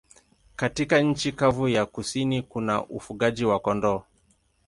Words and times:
Katika 0.55 0.99
nchi 1.01 1.31
kavu 1.31 1.69
ya 1.69 1.85
kusini 1.85 2.41
kuna 2.41 2.83
ufugaji 2.85 3.45
wa 3.45 3.59
kondoo. 3.59 4.03